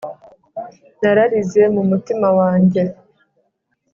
nararize 0.99 1.61
mu 1.75 1.83
mutima 1.89 2.27
wanjye 2.39 2.81